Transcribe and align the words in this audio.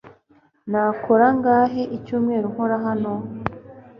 Nakora 0.71 1.25
angahe 1.31 1.83
icyumweru 1.97 2.45
nkora 2.53 2.75
hano? 2.85 3.13